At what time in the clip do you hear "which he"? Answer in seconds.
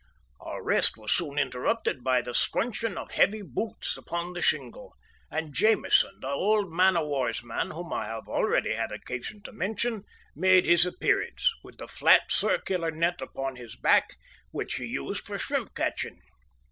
14.49-14.85